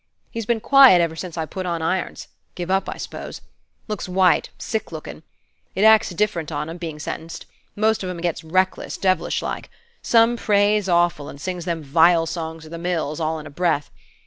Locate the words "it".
5.75-5.83